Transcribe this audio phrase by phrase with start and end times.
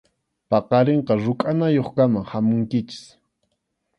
[0.49, 2.89] Paqarinqa rukʼanayuqkama hamunkichik.